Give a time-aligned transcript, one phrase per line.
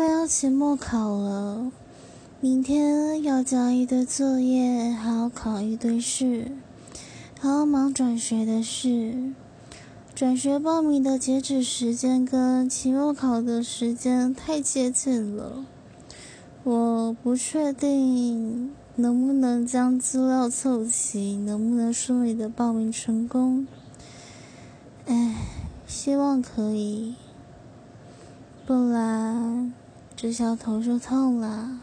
[0.00, 1.70] 快要期末考了，
[2.40, 6.52] 明天要交一堆作业，还要考一堆试，
[7.38, 9.34] 还要忙转学的事。
[10.14, 15.66] 转学报名的截止时间跟期末考的时间太接近了，
[16.64, 23.66] 我不确定能不能将资料凑齐，能不能顺利的报名成功。
[25.04, 25.34] 唉，
[25.86, 27.16] 希望可以，
[28.64, 29.29] 不然
[30.22, 31.80] 这下头就痛了。